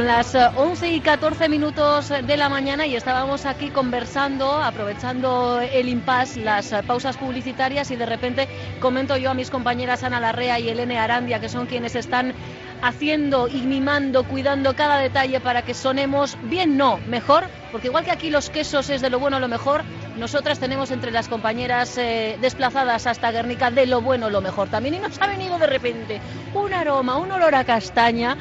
[0.00, 5.60] Son las 11 eh, y 14 minutos de la mañana y estábamos aquí conversando, aprovechando
[5.60, 8.48] el impasse, las eh, pausas publicitarias y de repente
[8.80, 12.32] comento yo a mis compañeras Ana Larrea y Elene Arandia, que son quienes están
[12.80, 18.10] haciendo y mimando, cuidando cada detalle para que sonemos bien, no, mejor, porque igual que
[18.10, 19.82] aquí los quesos es de lo bueno lo mejor,
[20.16, 24.68] nosotras tenemos entre las compañeras eh, desplazadas hasta Guernica de lo bueno lo mejor.
[24.68, 26.22] También y nos ha venido de repente
[26.54, 28.38] un aroma, un olor a castaña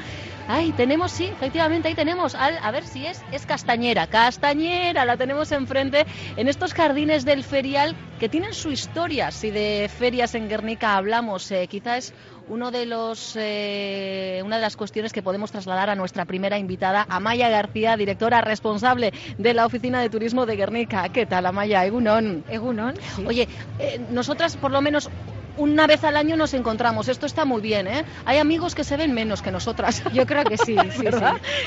[0.52, 5.52] Ay, tenemos, sí, efectivamente, ahí tenemos, a ver si es, es castañera, castañera, la tenemos
[5.52, 6.08] enfrente
[6.38, 9.30] en estos jardines del ferial que tienen su historia.
[9.30, 12.16] Si de ferias en Guernica hablamos, eh, quizá es
[12.48, 17.06] uno de los, eh, una de las cuestiones que podemos trasladar a nuestra primera invitada,
[17.10, 21.10] Amaya García, directora responsable de la Oficina de Turismo de Guernica.
[21.10, 21.86] ¿Qué tal, Amaya?
[21.86, 22.44] Egunon.
[22.50, 22.96] Egunon.
[23.28, 25.12] Oye, eh, nosotras por lo menos
[25.60, 27.10] una vez al año nos encontramos.
[27.10, 28.06] Esto está muy bien, ¿eh?
[28.26, 30.02] Hay amigos que se ven menos que nosotras.
[30.14, 31.06] Yo creo que sí, sí,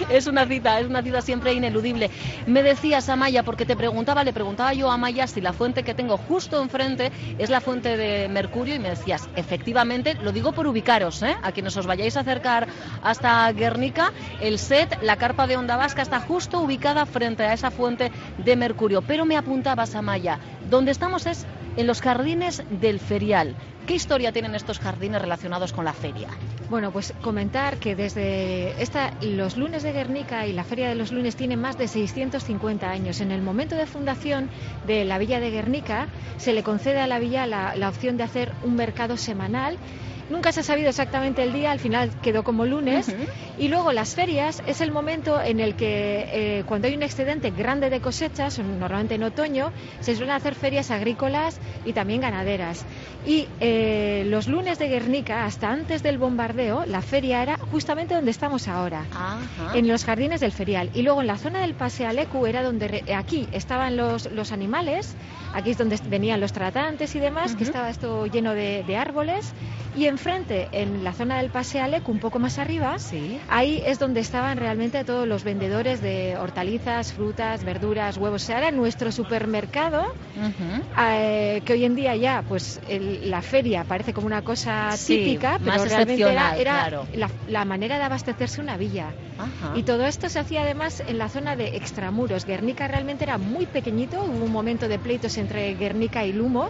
[0.08, 2.10] Es una cita, es una cita siempre ineludible.
[2.46, 5.94] Me decías, Amaya, porque te preguntaba, le preguntaba yo a Amaya si la fuente que
[5.94, 10.66] tengo justo enfrente es la fuente de Mercurio y me decías, efectivamente, lo digo por
[10.66, 11.36] ubicaros, ¿eh?
[11.42, 12.68] A quienes os vayáis a acercar
[13.02, 17.70] hasta Guernica, el set, la carpa de Onda Vasca está justo ubicada frente a esa
[17.70, 19.02] fuente de Mercurio.
[19.02, 20.38] Pero me apuntabas, Amaya,
[20.70, 21.46] donde estamos es
[21.76, 23.54] en los jardines del Ferial.
[23.86, 26.28] ¿Qué historia tienen estos jardines relacionados con la feria?
[26.70, 28.74] Bueno, pues comentar que desde
[29.20, 33.20] los lunes de Guernica y la Feria de los Lunes tienen más de 650 años.
[33.20, 34.48] En el momento de fundación
[34.86, 36.06] de la Villa de Guernica
[36.38, 39.76] se le concede a la villa la, la opción de hacer un mercado semanal
[40.30, 43.14] Nunca se ha sabido exactamente el día, al final quedó como lunes.
[43.58, 47.50] Y luego las ferias es el momento en el que eh, cuando hay un excedente
[47.50, 52.84] grande de cosechas, normalmente en otoño, se suelen hacer ferias agrícolas y también ganaderas.
[53.26, 58.30] Y eh, los lunes de Guernica, hasta antes del bombardeo, la feria era justamente donde
[58.30, 59.04] estamos ahora,
[59.74, 60.90] en los jardines del ferial.
[60.94, 65.14] Y luego en la zona del Pasealecu era donde aquí estaban los, los animales,
[65.54, 69.52] aquí es donde venían los tratantes y demás, que estaba esto lleno de, de árboles.
[69.94, 72.96] Y en frente, en la zona del Pasealec, un poco más arriba,
[73.48, 78.42] ahí es donde estaban realmente todos los vendedores de hortalizas, frutas, verduras, huevos.
[78.42, 80.06] O sea, era nuestro supermercado,
[80.98, 85.84] eh, que hoy en día ya, pues la feria parece como una cosa típica, pero
[85.84, 86.22] realmente
[86.58, 87.04] era,
[87.48, 89.08] la, manera de abastecerse una villa.
[89.74, 92.44] Y todo esto se hacía además en la zona de extramuros.
[92.44, 96.68] Guernica realmente era muy pequeñito, hubo un momento de pleitos entre Guernica y Lumo,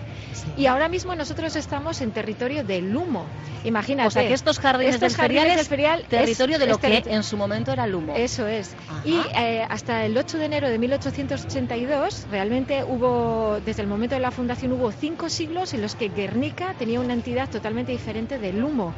[0.57, 3.27] y ahora mismo nosotros estamos en territorio de Lumo.
[3.65, 4.09] Imagínate.
[4.09, 7.87] O sea, que estos jardines, del, ferial territorio de lo que en su momento era
[7.87, 8.15] Lumo.
[8.17, 8.75] Eso es.
[9.05, 14.21] Y eh, hasta el 8 de enero de 1882, realmente hubo, desde el momento de
[14.21, 18.53] la fundación, hubo cinco siglos en los que Guernica tenía una entidad totalmente diferente de
[18.53, 18.95] Lumo.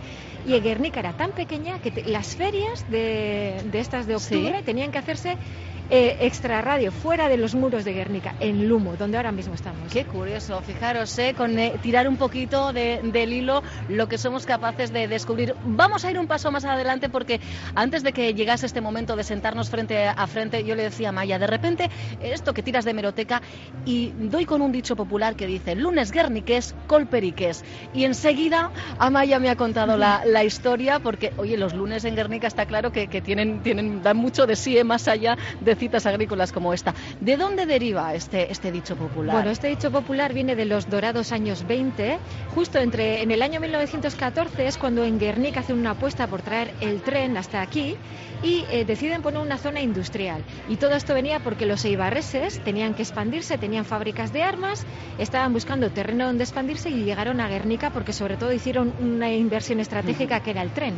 [0.47, 5.39] Y Guernica era tan pequeña que las ferias de, estas de octubre tenían que hacerse
[5.91, 9.93] eh, extra radio, fuera de los muros de Guernica, en Lumo, donde ahora mismo estamos.
[9.93, 14.93] Qué curioso, fijaros, eh, con eh, tirar un poquito del hilo lo que somos capaces
[14.93, 15.55] de descubrir.
[15.65, 17.41] Vamos a ir un paso más adelante porque
[17.75, 21.13] antes de que llegase este momento de sentarnos frente a frente, yo le decía a
[21.13, 21.91] Maya, de repente
[22.21, 23.43] esto que tiras de meroteca
[23.85, 27.65] y doy con un dicho popular que dice lunes guerniques, colperiques.
[27.93, 32.47] Y enseguida Amaya me ha contado la, la, historia porque, oye, los lunes en Guernica
[32.47, 36.53] está claro que, que tienen, tienen, dan mucho de sí, más allá de citas agrícolas
[36.53, 36.95] como esta.
[37.21, 39.37] ¿De dónde deriva este, este dicho popular?
[39.37, 42.19] Bueno, este dicho popular viene de los dorados años 20.
[42.55, 46.73] Justo entre en el año 1914 es cuando en Guernica hacen una apuesta por traer
[46.81, 47.97] el tren hasta aquí
[48.43, 50.43] y eh, deciden poner una zona industrial.
[50.69, 54.85] Y todo esto venía porque los eibarreses tenían que expandirse, tenían fábricas de armas,
[55.19, 59.81] estaban buscando terreno donde expandirse y llegaron a Guernica porque sobre todo hicieron una inversión
[59.81, 60.95] estratégica que era el tren.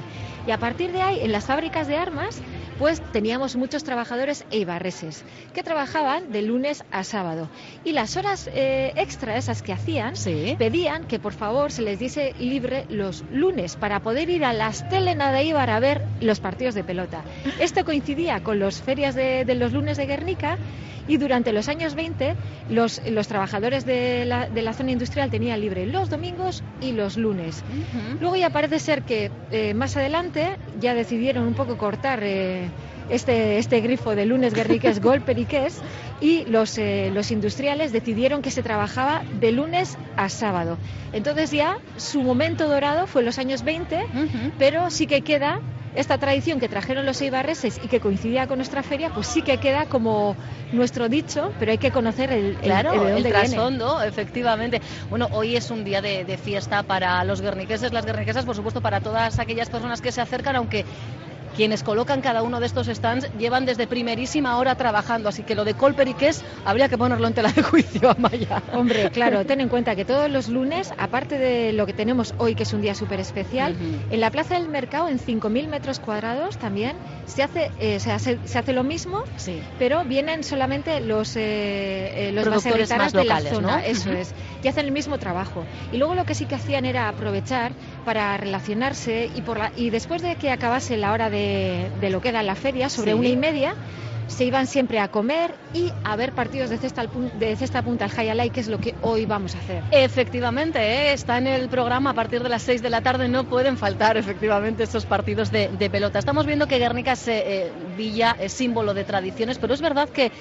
[0.47, 2.41] Y a partir de ahí, en las fábricas de armas,
[2.79, 5.25] pues teníamos muchos trabajadores eibarreses
[5.55, 7.49] que trabajaban de lunes a sábado.
[7.85, 10.15] Y las horas eh, extra esas que hacían,
[10.59, 14.87] pedían que por favor se les diese libre los lunes para poder ir a las
[14.87, 17.25] Estelena de Ibar a ver los partidos de pelota.
[17.59, 20.59] Esto coincidía con las ferias de, de los lunes de Guernica
[21.09, 22.35] Y durante los años 20
[22.71, 27.17] los, los trabajadores de la, de la zona industrial tenían libre los domingos y los
[27.17, 27.63] lunes.
[28.21, 32.69] Luego ya parece ser que eh, más adelante ya decidieron un poco cortar eh,
[33.09, 35.81] este, este grifo de lunes guerriques, gol periqués,
[36.21, 40.79] y los, eh, los industriales decidieron que se trabajaba de lunes a sábado.
[41.13, 44.07] Entonces ya su momento dorado fue en los años 20,
[44.59, 45.61] pero sí que queda
[45.97, 49.59] esta tradición que trajeron los eibarreses y que coincidía con nuestra feria, pues sí que
[49.59, 50.37] queda como
[50.73, 54.81] nuestro dicho, pero hay que conocer el, el, claro, el, el trasfondo, efectivamente.
[55.11, 58.81] Bueno, hoy es un día de, de, fiesta para los guerniqueses, las guerniquesas, por supuesto,
[58.81, 60.85] para todas aquellas personas que se acercan, aunque
[61.57, 65.65] quienes colocan cada uno de estos stands llevan desde primerísima hora trabajando, así que lo
[65.65, 68.63] de Colperiques habría que ponerlo en tela de juicio, Amaya.
[68.75, 72.55] Hombre, claro, ten en cuenta que todos los lunes, aparte de lo que tenemos hoy,
[72.55, 74.13] que es un día súper especial, uh -huh.
[74.13, 78.39] en la Plaza del Mercado, en 5.000 metros cuadrados también, se hace, eh, se hace,
[78.45, 79.61] se hace lo mismo, sí.
[79.79, 83.83] pero vienen solamente los, eh, los productores más de locales, la zona, ¿no?
[83.83, 84.19] eso uh -huh.
[84.19, 85.65] es, y hacen el mismo trabajo.
[85.93, 87.73] Y luego lo que sí que hacían era aprovechar
[88.05, 91.46] para relacionarse y, por la, y después de que acabase la hora de,
[92.01, 93.19] de lo que era la feria, sobre sí.
[93.19, 93.75] una y media,
[94.27, 97.07] se iban siempre a comer y a ver partidos de cesta,
[97.39, 99.83] de cesta punta al Hayalay, que es lo que hoy vamos a hacer.
[99.93, 101.13] Efectivamente, ¿eh?
[101.13, 104.17] está en el programa a partir de las 6 de la tarde, no pueden faltar
[104.17, 106.19] efectivamente estos partidos de, de pelota.
[106.19, 110.33] Estamos viendo que Guernica es eh, villa, es símbolo de tradiciones, pero es verdad que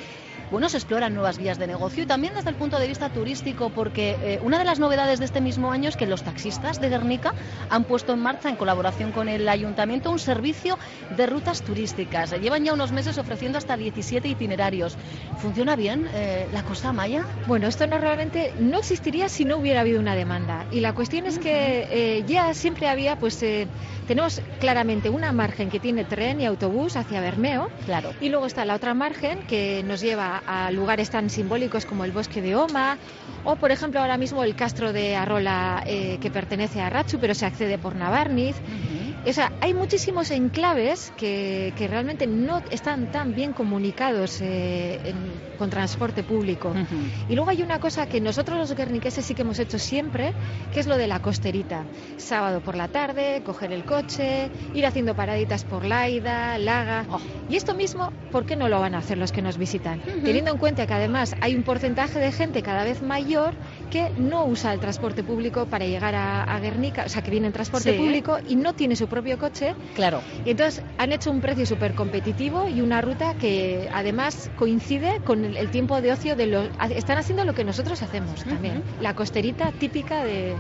[0.51, 3.69] bueno, se exploran nuevas vías de negocio y también desde el punto de vista turístico,
[3.69, 6.89] porque eh, una de las novedades de este mismo año es que los taxistas de
[6.89, 7.33] Guernica
[7.69, 10.77] han puesto en marcha, en colaboración con el ayuntamiento, un servicio
[11.15, 12.31] de rutas turísticas.
[12.39, 14.97] Llevan ya unos meses ofreciendo hasta 17 itinerarios.
[15.38, 17.25] ¿Funciona bien eh, la Costa Maya?
[17.48, 20.65] Bueno, esto normalmente no existiría si no hubiera habido una demanda.
[20.71, 23.68] Y la cuestión es que eh, ya siempre había, pues, eh,
[24.07, 27.69] tenemos claramente una margen que tiene tren y autobús hacia Bermeo.
[27.86, 28.13] Claro.
[28.21, 32.11] Y luego está la otra margen que nos lleva a lugares tan simbólicos como el
[32.11, 32.97] bosque de Oma
[33.45, 37.35] o, por ejemplo, ahora mismo el castro de Arrola eh, que pertenece a Rachu, pero
[37.35, 38.55] se accede por Navarniz.
[38.55, 39.29] Uh -huh.
[39.29, 45.15] O sea, hay muchísimos enclaves que, que, realmente no están tan bien comunicados eh, en,
[45.57, 46.69] con transporte público.
[46.69, 47.29] Uh -huh.
[47.29, 50.33] Y luego hay una cosa que nosotros los guerniqueses sí que hemos hecho siempre,
[50.73, 51.85] que es lo de la costerita.
[52.17, 57.05] Sábado por la tarde, coger el coche, ir haciendo paraditas por Laida, Laga.
[57.09, 57.19] Oh.
[57.49, 59.99] Y esto mismo, ¿por qué no lo van a hacer los que nos visitan?
[59.99, 60.25] Uh -huh.
[60.25, 63.54] Teniendo en cuenta que además hay un porcentaje de gente cada vez mayor
[63.92, 67.48] que no usa el transporte público para llegar a, a Guernica, o sea, que viene
[67.48, 67.98] en transporte sí.
[67.98, 69.75] público y no tiene su propio coche.
[69.95, 70.22] Claro.
[70.45, 75.45] Y entonces han hecho un precio súper competitivo y una ruta que además coincide con
[75.45, 76.69] el, el tiempo de ocio de los...
[76.89, 78.50] Están haciendo lo que nosotros hacemos uh -huh.
[78.50, 78.83] también.
[79.01, 80.56] La costerita típica de,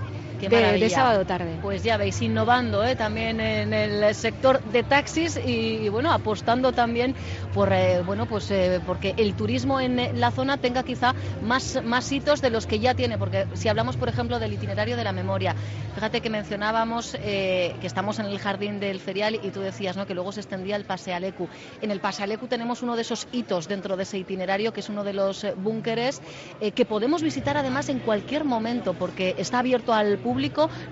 [0.49, 1.57] Qué de, de, sábado tarde.
[1.61, 2.95] Pues ya veis, innovando ¿eh?
[2.95, 7.15] también en el sector de taxis y, y bueno, apostando también
[7.53, 12.11] por, eh, bueno, pues eh, porque el turismo en la zona tenga quizá más, más
[12.11, 15.11] hitos de los que ya tiene, porque si hablamos, por ejemplo, del itinerario de la
[15.11, 15.55] memoria,
[15.95, 20.05] fíjate que mencionábamos que estamos en el jardín del ferial y tú decías ¿no?
[20.05, 21.47] que luego se extendía el Pasealecu.
[21.81, 25.03] En el Pasealecu tenemos uno de esos hitos dentro de ese itinerario, que es uno
[25.03, 26.21] de los búnkeres
[26.73, 30.34] que podemos visitar además en cualquier momento, porque está abierto al público,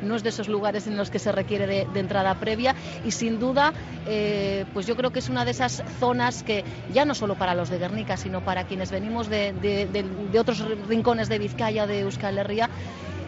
[0.01, 2.75] no es de esos lugares en los que se requiere de, de entrada previa
[3.05, 3.73] y sin duda,
[4.07, 6.63] eh, pues yo creo que es una de esas zonas que
[6.93, 9.53] ya no solo para los de Guernica, sino para quienes venimos de,
[10.39, 12.69] otros rincones de Vizcaya, de Euskal Herria,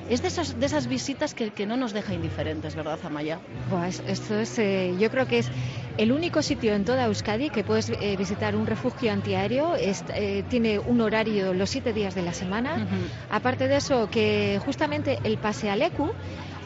[0.10, 3.40] es de esas, de esas visitas que, que, no nos deja indiferentes, ¿verdad, Amaya?
[3.70, 5.50] Pues esto es, eh, yo creo que es
[5.98, 9.76] el único sitio en toda Euskadi que puedes eh, visitar un refugio antiaéreo.
[9.76, 12.76] Es, eh, tiene un horario los siete días de la semana.
[12.76, 13.10] Uh -huh.
[13.30, 16.12] Aparte de eso, que justamente el Pasealecu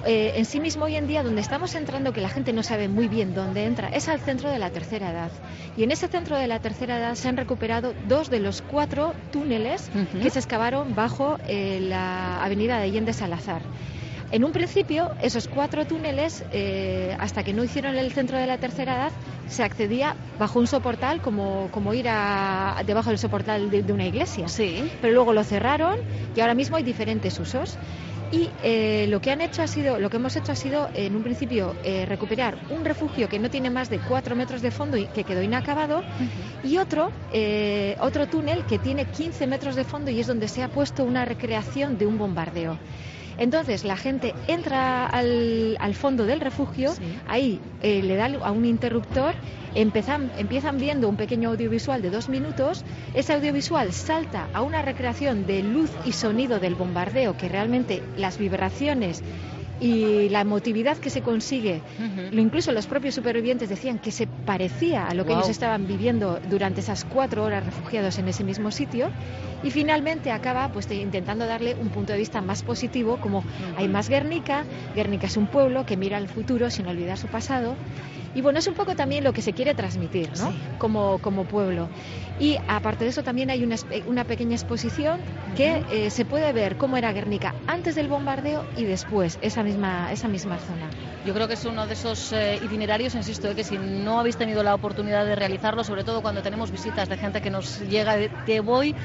[0.05, 2.87] eh, en sí mismo hoy en día donde estamos entrando, que la gente no sabe
[2.87, 5.31] muy bien dónde entra, es al centro de la tercera edad.
[5.75, 9.13] Y en ese centro de la tercera edad se han recuperado dos de los cuatro
[9.31, 10.21] túneles uh -huh.
[10.21, 13.61] que se excavaron bajo eh, la avenida de Allende Salazar.
[14.31, 18.59] En un principio, esos cuatro túneles, eh, hasta que no hicieron el centro de la
[18.59, 19.11] tercera edad,
[19.47, 24.05] se accedía bajo un soportal, como, como ir a, debajo del soportal de, de una
[24.05, 24.47] iglesia.
[24.47, 24.87] Sí.
[25.01, 25.97] Pero luego lo cerraron
[26.35, 27.79] y ahora mismo hay diferentes usos.
[28.31, 31.15] Y eh, lo que han hecho ha sido, lo que hemos hecho ha sido, en
[31.15, 34.97] un principio, eh, recuperar un refugio que no tiene más de cuatro metros de fondo
[34.97, 36.69] y que quedó inacabado, uh -huh.
[36.69, 40.61] y otro, eh, otro túnel que tiene 15 metros de fondo y es donde se
[40.61, 42.77] ha puesto una recreación de un bombardeo.
[43.39, 47.03] Entonces la gente entra al, al fondo del refugio, sí.
[47.27, 49.33] ahí eh, le da a un interruptor,
[49.73, 55.63] empiezan viendo un pequeño audiovisual de dos minutos, ese audiovisual salta a una recreación de
[55.63, 59.23] luz y sonido del bombardeo, que realmente las vibraciones
[59.79, 61.83] y la emotividad que se consigue,
[62.31, 66.39] lo incluso los propios supervivientes decían que se parecía a lo que ellos estaban viviendo
[66.43, 69.09] durante esas cuatro horas refugiados en ese mismo sitio,
[69.63, 73.45] y finalmente acaba pues intentando darle un punto de vista más positivo, como
[73.75, 77.77] hay más Guernica, Guernica es un pueblo que mira al futuro sin olvidar su pasado,
[78.33, 80.53] y bueno, es un poco también lo que se quiere transmitir, ¿no?
[80.77, 81.89] Como, como pueblo.
[82.37, 85.21] Y aparte de eso también hay una, una pequeña exposición
[85.55, 90.11] que eh, se puede ver cómo era Guernica antes del bombardeo y después, esa misma,
[90.11, 90.89] esa misma zona.
[91.23, 94.37] Yo creo que es uno de esos eh, itinerarios, insisto, eh, que si no habéis
[94.37, 98.15] tenido la oportunidad de realizarlo, sobre todo cuando tenemos visitas de gente que nos llega,
[98.45, 98.95] te voy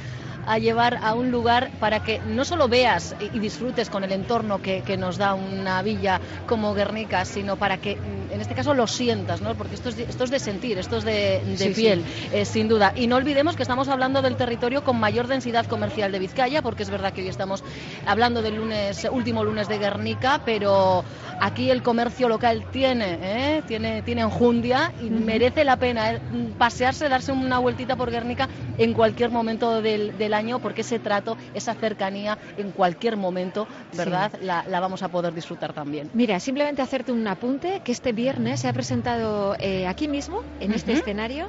[0.47, 4.61] a llevar a un lugar para que no solo veas y disfrutes con el entorno
[4.61, 7.99] que, nos da una villa como Guernica, sino para que
[8.31, 9.55] en este caso lo sientas, ¿no?
[9.55, 12.93] porque esto es, de, esto es de sentir, esto es de, piel, eh, sin duda.
[12.95, 16.85] Y no olvidemos que estamos hablando del territorio con mayor densidad comercial de Vizcaya, porque
[16.85, 17.65] es verdad que hoy estamos
[18.07, 21.05] hablando del lunes, último lunes de Guernica, pero
[21.41, 23.63] aquí el comercio local tiene, ¿eh?
[23.67, 26.21] tiene, tiene enjundia y merece la pena ¿eh?
[26.59, 28.49] pasearse, darse una vueltita por Guernica
[28.79, 34.33] en cualquier momento del, del año porque ese trato, esa cercanía en cualquier momento, ¿verdad?
[34.41, 36.11] La, vamos a poder disfrutar también.
[36.13, 40.73] Mira, simplemente hacerte un apunte que este viernes se ha presentado eh, aquí mismo, en
[40.73, 41.49] este escenario,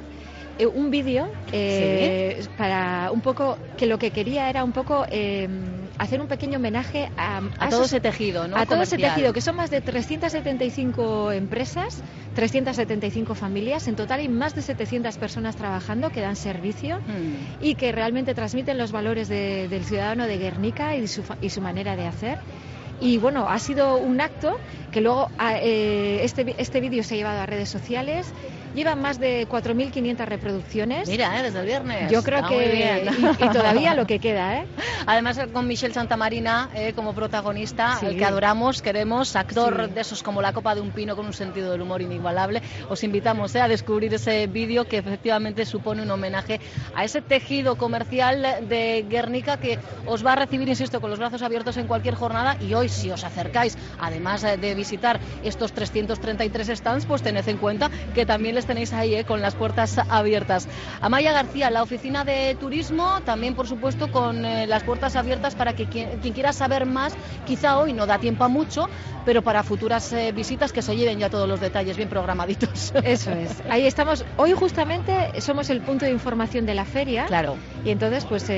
[0.58, 5.46] eh, un vídeo eh, para un poco que lo que quería era un poco eh,
[5.98, 8.56] hacer un pequeño homenaje a, a, todo ese tejido, ¿no?
[8.56, 12.02] A todo ese tejido, que son más de 375 empresas,
[12.34, 17.62] 375 familias, en total hay más de 700 personas trabajando que dan servicio hmm.
[17.64, 21.96] y que realmente transmiten los valores del ciudadano de Guernica y su, y su manera
[21.96, 22.38] de hacer.
[23.00, 24.58] Y bueno, ha sido un acto
[24.90, 28.32] que luego ah, este, este vídeo se ha llevado a redes sociales
[28.76, 31.08] Lleva más de 4.500 reproducciones.
[31.08, 31.42] Mira, ¿eh?
[31.44, 32.12] desde el viernes.
[32.12, 33.08] Yo creo que.
[33.40, 34.66] Y, todavía lo que queda, ¿eh?
[35.06, 40.42] Además, con Michelle Santamarina eh, como protagonista, el que adoramos, queremos, actor de esos como
[40.42, 42.60] la copa de un pino con un sentido del humor inigualable.
[42.90, 46.60] Os invitamos eh, a descubrir ese vídeo que efectivamente supone un homenaje
[46.94, 51.40] a ese tejido comercial de Guernica que os va a recibir, insisto, con los brazos
[51.40, 52.58] abiertos en cualquier jornada.
[52.60, 57.90] Y hoy, si os acercáis, además de visitar estos 333 stands, pues tened en cuenta
[58.14, 60.68] que también les tenéis ahí eh, con las puertas abiertas.
[61.00, 65.74] Amaya García, la oficina de turismo, también por supuesto con eh, las puertas abiertas para
[65.74, 67.14] que quien, quiera saber más,
[67.46, 68.88] quizá hoy no da tiempo a mucho,
[69.24, 72.92] pero para futuras eh, visitas que se lleven ya todos los detalles bien programaditos.
[73.02, 73.62] Eso es.
[73.70, 74.24] Ahí estamos.
[74.36, 77.26] Hoy justamente somos el punto de información de la feria.
[77.26, 77.56] Claro.
[77.86, 78.50] Y entonces, pues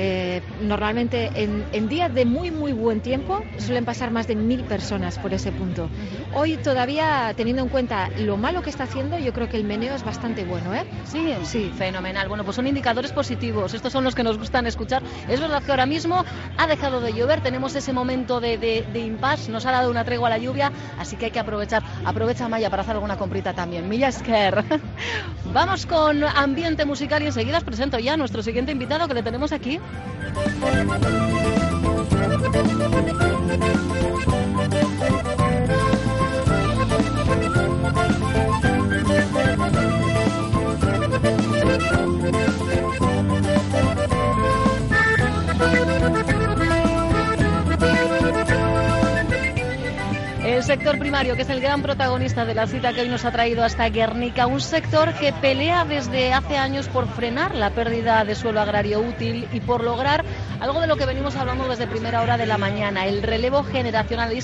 [0.59, 5.35] normalmente en, días de muy, muy buen tiempo suelen pasar más de mil personas por
[5.35, 5.87] ese punto.
[6.33, 9.95] Hoy todavía, teniendo en cuenta lo malo que está haciendo, yo creo que el meneo
[10.03, 10.83] bastante bueno, ¿eh?
[11.05, 12.27] Sí, sí, fenomenal.
[12.27, 13.75] Bueno, pues son indicadores positivos.
[13.75, 15.03] Estos son los que nos gustan escuchar.
[15.27, 16.25] Es verdad que ahora mismo
[16.57, 20.29] ha dejado de llover, tenemos ese momento de, de, impasse, nos ha dado una tregua
[20.29, 21.83] a la lluvia, así que hay que aprovechar.
[22.03, 23.87] Aprovecha Maya para hacer alguna comprita también.
[23.87, 24.09] Milla.
[25.53, 29.23] Vamos con ambiente musical y enseguida os presento ya a nuestro siguiente invitado que le
[29.23, 29.79] tenemos aquí.
[50.69, 53.63] Sector primario, que es el gran protagonista de la cita que hoy nos ha traído
[53.63, 58.61] hasta Guernica, un sector que pelea desde hace años por frenar la pérdida de suelo
[58.61, 60.23] agrario útil y por lograr
[60.59, 64.31] algo de lo que venimos hablando desde primera hora de la mañana, el relevo generacional.
[64.31, 64.37] Y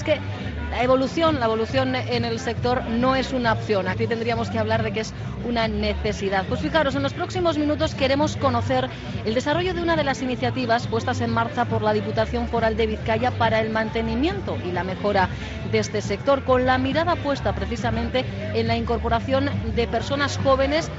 [0.76, 3.88] la evolución, la evolución en el sector no es una opción.
[3.88, 5.14] Aquí tendríamos que hablar de que es
[5.48, 6.46] una necesidad.
[6.50, 8.90] Pues fijaros, en los próximos minutos queremos conocer
[9.24, 12.88] el desarrollo de una de las iniciativas puestas en marcha por la Diputación Foral de
[12.88, 15.30] Vizcaya para el mantenimiento y la mejora
[15.72, 20.92] de este sector, con la mirada puesta precisamente en la incorporación de personas jóvenes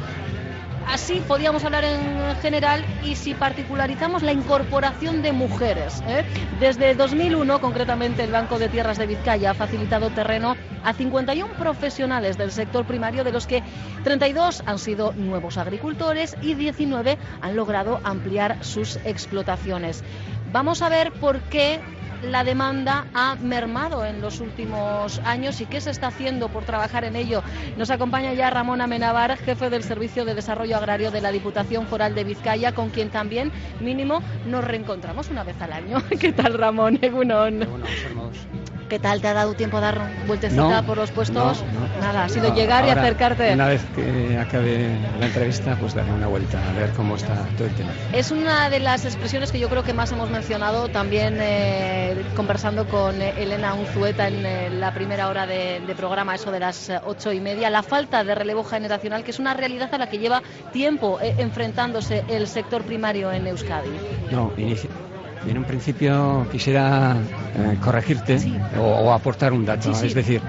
[0.87, 6.03] Así podríamos hablar en general y si particularizamos la incorporación de mujeres.
[6.07, 6.25] ¿eh?
[6.61, 12.39] Desde 2001, concretamente, el Banco de Tierras de Vizcaya ha facilitado terreno a 51 profesionales
[12.39, 13.65] del sector primario, de los que
[14.05, 20.05] 32 han sido nuevos agricultores y 19 han logrado ampliar sus explotaciones.
[20.53, 21.81] Vamos a ver por qué
[22.31, 27.05] la demanda ha mermado en los últimos años y qué se está haciendo por trabajar
[27.05, 27.43] en ello.
[27.77, 32.15] Nos acompaña ya Ramón Amenabar, jefe del Servicio de Desarrollo Agrario de la Diputación Foral
[32.15, 36.03] de Vizcaya, con quien también mínimo nos reencontramos una vez al año.
[36.21, 36.99] ¿Qué tal, Ramón?
[38.89, 39.21] ¿Qué tal?
[39.21, 41.65] ¿Te ha dado tiempo a dar vueltecita por los puestos?
[42.01, 43.53] Nada, ha sido llegar y acercarte.
[43.53, 47.67] Una vez que acabe la entrevista, pues daré una vuelta a ver cómo está todo
[47.67, 47.91] el tema.
[48.13, 52.87] Es una de las expresiones que yo creo que más hemos mencionado también eh, conversando
[52.87, 57.33] con Elena Unzueta en eh, la primera hora de, programa, eso de las eh, ocho
[57.33, 60.43] y media, la falta de relevo generacional, que es una realidad a la que lleva
[60.73, 63.91] tiempo enfrentándose el sector primario en Euskadi.
[64.31, 64.91] No, inicia
[65.49, 67.17] en un principio quisiera
[67.57, 68.39] eh, corregirte
[68.79, 69.91] o, aportar un dato.
[69.91, 70.41] Es decir,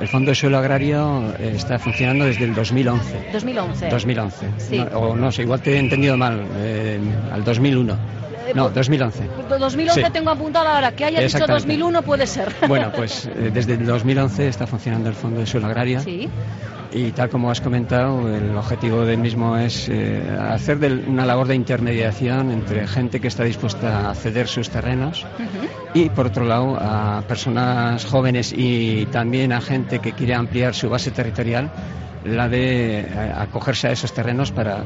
[0.00, 3.30] el Fondo de Suelo Agrario eh, está funcionando desde el 2011.
[3.32, 3.88] 2011.
[3.88, 4.46] 2011.
[4.94, 6.98] o no sé, igual te he entendido mal, eh,
[7.32, 7.96] al 2001.
[8.54, 9.30] No, 2011.
[9.58, 10.92] 2011 tengo apuntado ahora.
[10.92, 12.52] Que haya dicho 2001 puede ser.
[12.68, 16.00] Bueno, pues desde el 2011 está funcionando el Fondo de Suelo Agrario.
[16.00, 16.28] Sí.
[16.94, 21.56] Y tal como has comentado, el objetivo del mismo es eh, hacer una labor de
[21.56, 25.26] intermediación entre gente que está dispuesta a ceder sus terrenos
[25.92, 30.88] y, por otro lado, a personas jóvenes y también a gente que quiere ampliar su
[30.88, 31.68] base territorial,
[32.24, 34.84] la de eh, acogerse a esos terrenos para,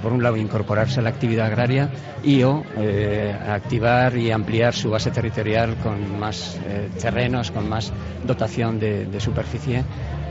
[0.00, 1.90] por un lado, incorporarse a la actividad agraria
[2.22, 6.56] y o eh, activar y ampliar su base territorial con más
[7.00, 7.92] terrenos, con más
[8.24, 9.82] dotación de superficie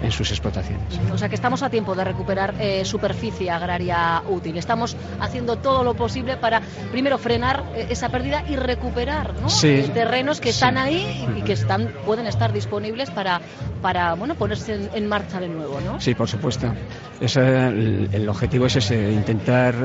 [0.02, 1.00] en sus explotaciones.
[1.12, 4.58] O sea que estamos a tiempo de recuperar eh, superficie agraria útil.
[4.58, 6.62] Estamos haciendo todo lo posible para,
[6.92, 11.92] primero, frenar eh, esa pérdida y recuperar eh, terrenos que están ahí y que están,
[12.06, 13.42] pueden estar disponibles para,
[13.82, 15.80] para bueno, ponerse en, marcha de nuevo.
[15.82, 16.00] ¿no?
[16.00, 16.72] Sí, por supuesto.
[17.20, 19.76] el, el, objetivo es ese, intentar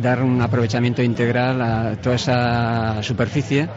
[0.00, 3.68] dar un aprovechamiento integral a toda esa superficie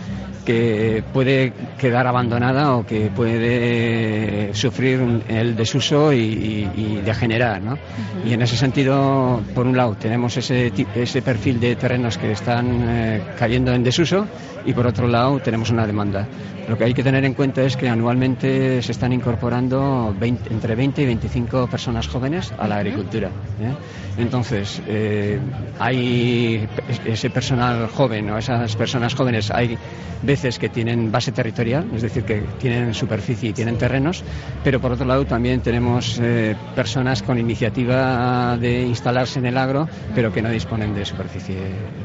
[0.46, 5.75] que puede quedar abandonada o que puede sufrir el desuso
[6.14, 7.62] y, degenerar.
[7.62, 7.78] ¿no?
[8.26, 12.84] Y en ese sentido, por un lado, tenemos ese, ese perfil de terrenos que están
[12.88, 14.26] eh, cayendo en desuso
[14.66, 16.28] y por otro lado, tenemos una demanda.
[16.68, 21.02] Lo que hay que tener en cuenta es que anualmente se están incorporando entre 20
[21.02, 23.28] y 25 personas jóvenes a la agricultura.
[23.62, 23.74] ¿eh?
[24.18, 25.40] Entonces, eh,
[25.78, 26.68] hay
[27.06, 29.78] ese personal joven o esas personas jóvenes, hay
[30.24, 34.24] veces que tienen base territorial, es decir, que tienen superficie y tienen terrenos,
[34.64, 39.88] pero por otro lado también tenemos eh, personas con iniciativa de instalarse en el agro,
[40.16, 41.58] pero que no disponen de superficie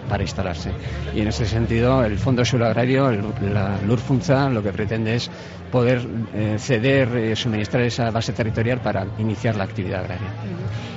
[0.09, 0.71] para instalarse.
[1.15, 5.31] Y en ese sentido, el Fondo Suelo Agrario, la LURFUNZA, lo que pretende es
[5.71, 10.29] poder eh, ceder, eh, suministrar esa base territorial para iniciar la actividad agraria.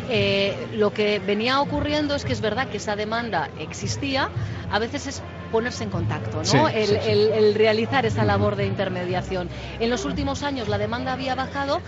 [0.10, 4.30] Eh, lo que venía ocurriendo es que es verdad que esa demanda existía,
[4.72, 6.68] a veces es ponerse en contacto, ¿no?
[6.68, 9.50] el, realizar esa labor de intermediación.
[9.80, 11.82] En los últimos años la demanda había bajado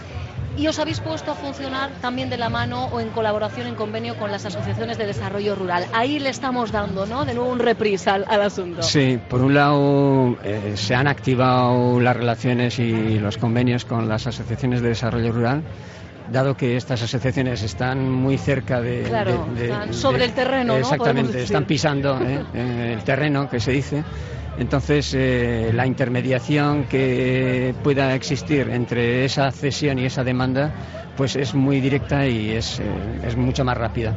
[0.57, 4.17] y os habéis puesto a funcionar también de la mano o en colaboración, en convenio
[4.17, 5.85] con las asociaciones de desarrollo rural.
[5.93, 7.25] Ahí le estamos dando, ¿no?
[7.25, 8.83] De nuevo un reprise al, asunto.
[8.83, 14.27] Sí, por un lado eh, se han activado las relaciones y los convenios con las
[14.27, 15.63] asociaciones de desarrollo rural
[16.31, 19.03] dado que estas asociaciones están muy cerca de...
[19.03, 22.93] Claro, están sobre el terreno, Exactamente, están pisando ¿eh?
[22.93, 24.03] el terreno, que se dice.
[24.57, 30.73] Entonces, eh, la intermediación que pueda existir entre esa cesión y esa demanda
[31.15, 32.83] pues es muy directa y es, eh,
[33.23, 34.15] es mucho más rápida.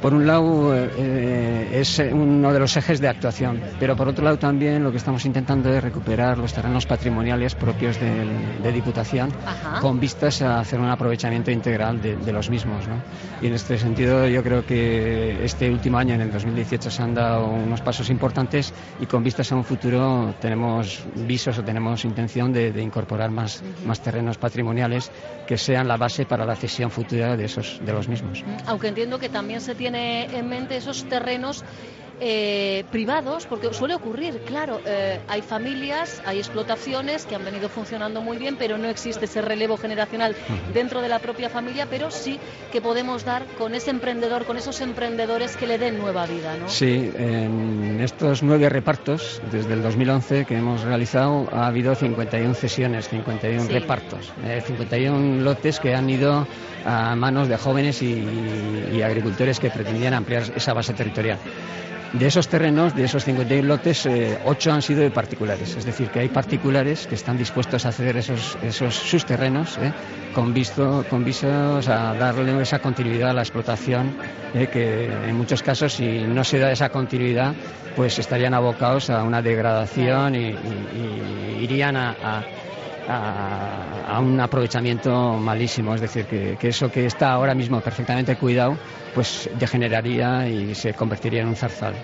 [0.00, 4.38] Por un lado eh, es uno de los ejes de actuación, pero por otro lado
[4.38, 9.30] también lo que estamos intentando es recuperar los terrenos patrimoniales propios de, Diputación
[9.80, 12.86] con vistas a hacer un aprovechamiento integral de, los mismos.
[12.86, 12.96] ¿no?
[13.40, 17.14] Y en este sentido yo creo que este último año, en el 2018, se han
[17.14, 22.52] dado unos pasos importantes y con vistas a un futuro tenemos visos o tenemos intención
[22.52, 25.10] de, incorporar más, más terrenos patrimoniales
[25.46, 28.42] que sean la base para la cesión futura de, esos, de los mismos.
[28.66, 31.64] Aunque entiendo que también se tiene en mente esos terrenos
[32.20, 38.22] eh, privados, porque suele ocurrir, claro, eh, hay familias, hay explotaciones que han venido funcionando
[38.22, 40.34] muy bien, pero no existe ese relevo generacional
[40.72, 42.38] dentro de la propia familia, pero sí
[42.72, 46.68] que podemos dar con ese emprendedor, con esos emprendedores que le den nueva vida, ¿no?
[46.68, 53.08] Sí, en estos nueve repartos, desde el 2011 que hemos realizado, ha habido 51 sesiones,
[53.08, 54.32] 51 repartos,
[54.66, 56.46] 51 eh, lotes que han ido
[56.84, 61.38] a manos de jóvenes y agricultores que pretendían ampliar esa base territorial.
[62.18, 65.76] De esos terrenos, de esos 51 lotes, eh, 8 han sido de particulares.
[65.76, 69.92] Es decir, que hay particulares que están dispuestos a ceder esos, esos sus terrenos eh,
[70.32, 74.16] con, visto, con visos a darle esa continuidad a la explotación,
[74.54, 77.54] eh, que en muchos casos, si no se da esa continuidad,
[77.94, 80.54] pues estarían abocados a una degradación y,
[81.60, 82.44] irían a,
[83.08, 85.94] un aprovechamiento malísimo.
[85.94, 88.76] Es decir, que, eso que está ahora mismo perfectamente cuidado,
[89.14, 91.94] pues degeneraría y se convertiría en un zarzal.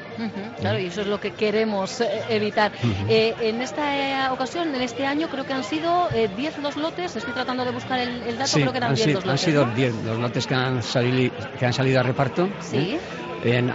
[0.60, 2.72] claro, y eso es lo que queremos eh, evitar.
[3.08, 7.16] Eh, en esta eh, ocasión, en este año, creo que han sido 10 los lotes.
[7.16, 9.30] Estoy tratando de buscar el, dato, creo que eran 10 los lotes.
[9.30, 12.48] Han sido 10 los lotes que han, salido, que han salido a reparto.
[12.60, 12.98] Sí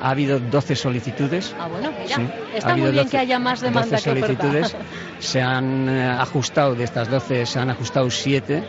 [0.02, 1.56] ha habido 12 solicitudes.
[1.60, 1.92] Ah, bueno,
[2.54, 4.76] Está muy bien que haya más demanda que solicitudes.
[5.20, 8.56] Se han eh, ajustado, de estas 12, se han ajustado 7.
[8.56, 8.64] ¿eh?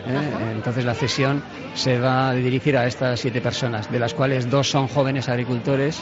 [0.51, 1.43] Entonces la cesión
[1.75, 6.01] se va a dirigir a estas 7 personas, de las cuales dos son jóvenes agricultores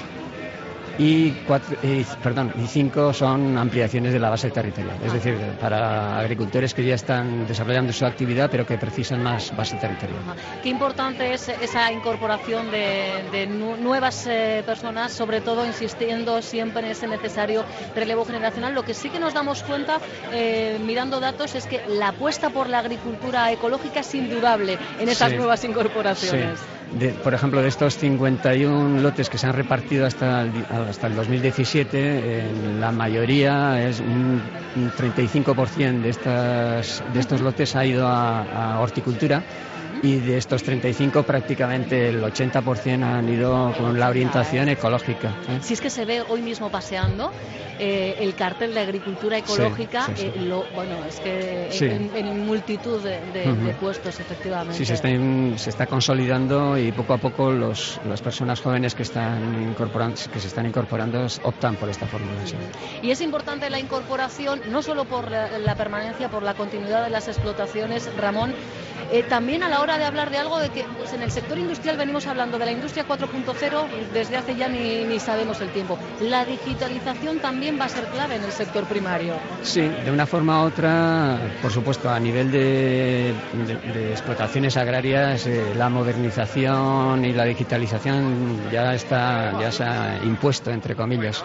[0.97, 1.77] y, cuatro,
[2.23, 6.95] perdón, y cinco son ampliaciones de la base territorial, es decir, para agricultores que ya
[6.95, 10.19] están desarrollando su actividad pero que precisan más base territorial.
[10.63, 17.07] Qué importante es esa incorporación de, nuevas eh, personas, sobre todo insistiendo siempre en ese
[17.07, 17.63] necesario
[17.95, 18.73] relevo generacional.
[18.73, 19.99] Lo que sí que nos damos cuenta,
[20.31, 25.33] eh, mirando datos, es que la apuesta por la agricultura ecológica es indudable en esas
[25.33, 26.59] nuevas incorporaciones.
[27.23, 30.53] Por ejemplo, de estos 51 lotes que se han repartido hasta el,
[30.87, 32.43] hasta el 2017,
[32.79, 34.41] la mayoría, es un,
[34.97, 39.43] 35% de, estas, de estos lotes ha ido a horticultura
[40.01, 45.29] y de estos 35 prácticamente el 80% han ido con la orientación ecológica.
[45.49, 45.59] ¿eh?
[45.61, 47.31] Si es que se ve hoy mismo paseando
[47.79, 51.69] eh, el cartel de agricultura ecológica, eh, lo, bueno, es que
[52.15, 54.77] en, multitud de, puestos efectivamente.
[54.77, 55.09] Sí, se está,
[55.57, 60.39] se está consolidando y poco a poco los, las personas jóvenes que están incorporando, que
[60.39, 60.76] se están incorporando
[61.43, 62.33] optan por esta fórmula.
[63.01, 67.27] Y es importante la incorporación no solo por la permanencia, por la continuidad de las
[67.27, 68.53] explotaciones, Ramón,
[69.11, 71.57] eh, también a la hora de hablar de algo de que pues en el sector
[71.57, 75.97] industrial venimos hablando de la industria 4.0 desde hace ya ni, ni, sabemos el tiempo.
[76.19, 79.35] La digitalización también va a ser clave en el sector primario.
[79.61, 83.33] Sí, de una forma u otra, por supuesto, a nivel de,
[84.11, 90.95] explotaciones agrarias, eh, la modernización y la digitalización ya está, ya se ha impuesto, entre
[90.95, 91.43] comillas.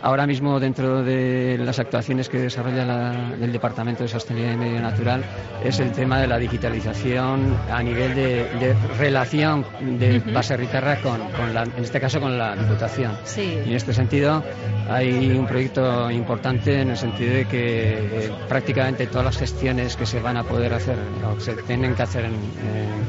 [0.00, 5.24] Ahora mismo, dentro de las actuaciones que desarrolla el Departamento de Sostenibilidad y Medio Natural,
[5.64, 9.66] es el tema de la digitalización a nivel de, relación
[9.98, 11.20] de base Ritarra con,
[11.52, 13.12] la, en este caso, con la Diputación.
[13.36, 14.42] Y en este sentido,
[14.88, 20.06] hay un proyecto importante en el sentido de que eh, prácticamente todas las gestiones que
[20.06, 22.28] se van a poder hacer o se tienen que hacer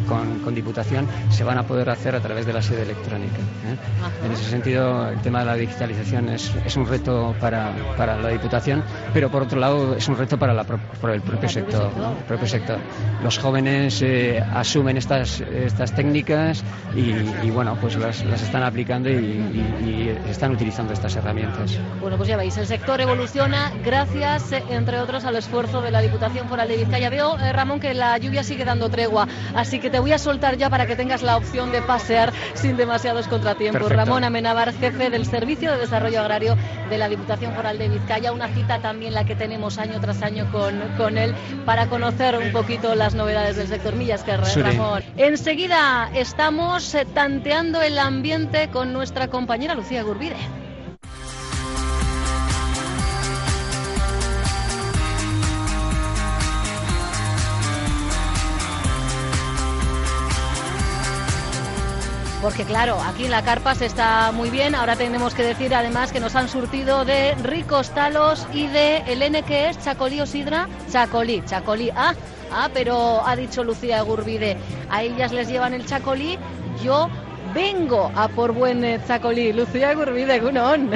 [0.08, 3.38] con, Diputación se van a poder hacer a través de la sede electrónica.
[3.38, 4.25] ¿eh?
[4.25, 8.30] En ese sentido, el tema de la digitalización es, es un reto para, para, la
[8.30, 11.92] Diputación, pero por otro lado es un reto para, la, el propio sector.
[12.28, 12.78] propio sector.
[13.24, 16.63] Los jóvenes eh, asumen estas, estas técnicas
[16.96, 21.78] y, bueno, pues las, las están aplicando y, están utilizando estas herramientas.
[22.02, 26.48] Bueno, pues ya veis, el sector evoluciona gracias, entre otros, al esfuerzo de la Diputación
[26.48, 27.10] Foral de Vizcaya.
[27.10, 30.58] Veo, eh, Ramón, que la lluvia sigue dando tregua, así que te voy a soltar
[30.58, 33.92] ya para que tengas la opción de pasear sin demasiados contratiempos.
[33.92, 36.58] Ramón Amenábar, jefe del Servicio de Desarrollo Agrario
[36.89, 40.49] de la Diputación Foral de Vizcaya, una cita también la que tenemos año tras año
[40.51, 45.03] con, con él para conocer un poquito las novedades del sector Millas, que Ramón.
[45.17, 50.36] Enseguida estamos tanteando el ambiente con nuestra compañera Lucía Gurbide.
[62.41, 64.73] Porque claro, aquí en la carpa se está muy bien.
[64.73, 69.21] Ahora tenemos que decir además que nos han surtido de ricos talos y de el
[69.21, 70.69] N que es Chacolí o Sidra.
[70.89, 71.89] Chacolí, Chacolí.
[71.93, 72.13] Ah,
[72.52, 74.58] ah, pero ha dicho Lucía Gurbide,
[74.89, 76.39] a ellas les llevan el Chacolí.
[76.82, 77.10] Yo
[77.54, 79.52] vengo a por buen eh, Chacolí.
[79.52, 80.91] Lucía Gurbide, Gunón.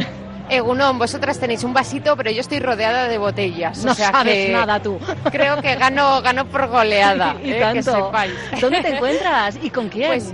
[0.49, 3.83] Egunon, vosotras tenéis un vasito, pero yo estoy rodeada de botellas.
[3.83, 4.99] No sabes nada tú.
[5.31, 7.35] Creo que gano, gano por goleada.
[7.43, 8.33] y, eh, Que sepáis.
[8.61, 10.07] ¿Dónde te encuentras y con quién?
[10.07, 10.33] Pues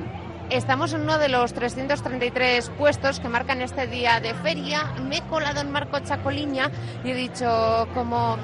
[0.49, 4.91] Estamos en uno de los 333 puestos que marcan este día de feria.
[5.07, 6.71] Me he colado en Marco Chacoliña
[7.03, 8.35] y he dicho como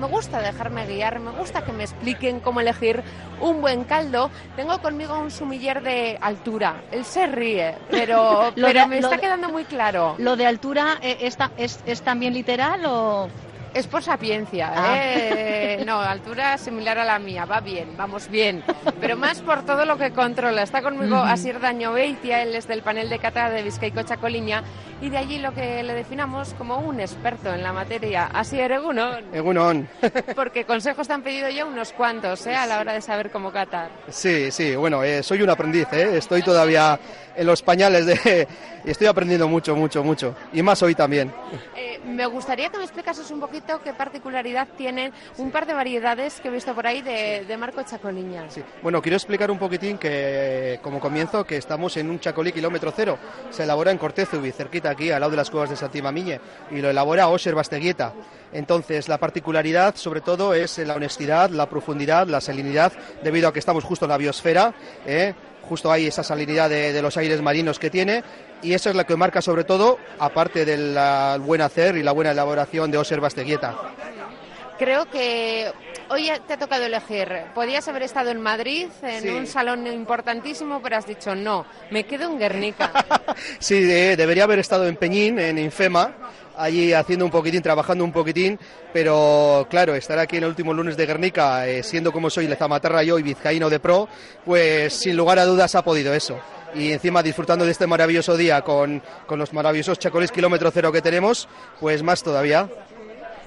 [0.00, 3.04] me gusta dejarme guiar, me gusta que me expliquen cómo elegir
[3.40, 4.30] un buen caldo.
[4.56, 6.82] Tengo conmigo un sumiller de altura.
[6.90, 10.16] Él se ríe, pero, pero me está quedando muy claro.
[10.18, 11.18] ¿Lo de altura eh,
[11.56, 13.28] es, es también literal o...?
[13.74, 14.96] Es por sapiencia, ah.
[14.96, 15.82] ¿eh?
[15.84, 18.62] No, altura similar a la mía, va bien, vamos bien.
[19.00, 20.62] Pero más por todo lo que controla.
[20.62, 24.62] Está conmigo Asier Daño Beitia, él es del panel de cata de Vizcaico Chacoliña
[25.00, 28.26] y de allí lo que le definamos como un experto en la materia.
[28.32, 29.18] Así eres uno.
[29.32, 29.88] Egunon.
[30.36, 32.54] Porque consejos te han pedido ya unos cuantos, ¿eh?
[32.54, 33.90] A la hora de saber cómo catar.
[34.08, 36.16] Sí, sí, bueno, eh, soy un aprendiz, ¿eh?
[36.16, 36.98] Estoy todavía
[37.34, 38.48] en los pañales de...
[38.84, 40.34] Estoy aprendiendo mucho, mucho, mucho.
[40.52, 41.32] Y más hoy también.
[41.74, 46.40] Eh, me gustaría que me explicases un poquito qué particularidad tienen un par de variedades
[46.40, 48.50] que he visto por ahí de, de Marco Chacoliña.
[48.50, 48.62] Sí.
[48.82, 53.18] Bueno, quiero explicar un poquitín que, como comienzo, que estamos en un chacolí kilómetro cero.
[53.50, 56.90] Se elabora en Cortezubi, cerquita aquí, al lado de las cuevas de Santimamiñe, y lo
[56.90, 58.12] elabora Osher Basteguieta.
[58.52, 63.58] Entonces, la particularidad, sobre todo, es la honestidad, la profundidad, la salinidad, debido a que
[63.58, 64.74] estamos justo en la biosfera,
[65.06, 65.34] ¿eh?
[65.62, 68.22] justo hay esa salinidad de, de, los aires marinos que tiene
[68.64, 70.96] y eso es lo que marca sobre todo, aparte del
[71.40, 73.74] buen hacer y la buena elaboración de Oser Basteguieta.
[74.78, 75.70] Creo que
[76.08, 77.28] hoy te ha tocado elegir.
[77.54, 79.28] Podías haber estado en Madrid, en sí.
[79.28, 82.90] un salón importantísimo, pero has dicho no, me quedo en Guernica.
[83.60, 86.12] sí, de, debería haber estado en Peñín, en Infema,
[86.56, 88.58] allí haciendo un poquitín, trabajando un poquitín,
[88.92, 93.02] pero claro, estar aquí en el último lunes de Guernica, eh, siendo como soy Lezamatarra
[93.04, 94.08] yo y vizcaíno de pro,
[94.44, 96.40] pues sin lugar a dudas ha podido eso.
[96.74, 101.02] Y encima disfrutando de este maravilloso día con, con los maravillosos chacolís kilómetro cero que
[101.02, 101.48] tenemos,
[101.80, 102.68] pues más todavía.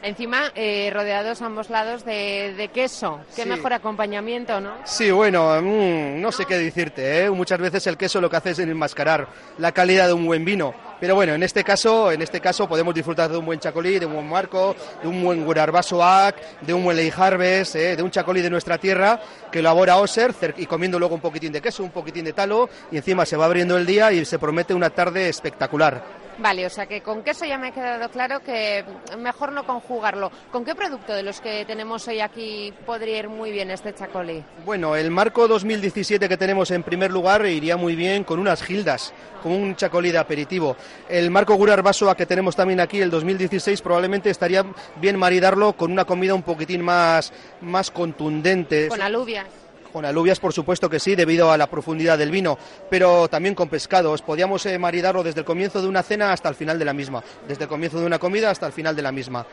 [0.08, 3.20] Encima, eh, rodeados a ambos lados de, de queso.
[3.36, 3.50] Qué sí.
[3.50, 4.72] mejor acompañamiento, ¿no?
[4.86, 7.26] Sí, bueno, mmm, no sé qué decirte.
[7.26, 7.30] ¿eh?
[7.30, 10.74] Muchas veces el queso lo que hace es enmascarar la calidad de un buen vino.
[11.02, 14.06] Pero bueno, en este caso, en este caso podemos disfrutar de un buen chacolí, de
[14.06, 17.98] un buen marco, de un buen Gurarbasoac, de un buen Ley Harvest, ¿eh?
[17.98, 19.20] de un chacolí de nuestra tierra
[19.52, 22.96] que elabora Oser y comiendo luego un poquitín de queso, un poquitín de talo y
[22.96, 26.27] encima se va abriendo el día y se promete una tarde espectacular.
[26.39, 28.86] Vale, o sea que con queso ya me ha quedado claro que
[29.17, 30.32] mejor no conjugarlo.
[30.52, 34.43] ¿Con qué producto de los que tenemos hoy aquí podría ir muy bien este chacolí?
[34.63, 39.13] Bueno, el marco 2017 que tenemos en primer lugar iría muy bien con unas gildas,
[39.41, 40.78] con un chacolí de aperitivo.
[41.10, 44.63] El marco Gurar Basoa que tenemos también aquí, el 2016, probablemente estaría
[44.97, 48.89] bien maridarlo con una comida un poquitín más, más contundente.
[48.89, 49.66] Con alubias.
[49.97, 53.67] Con alubias, por supuesto que sí, debido a la profundidad del vino, pero también con
[53.67, 54.21] pescados.
[54.21, 57.23] Podíamos eh, maridarlo desde el comienzo de una cena hasta el final de la misma,
[57.47, 59.47] desde el comienzo de una comida hasta el final de la misma.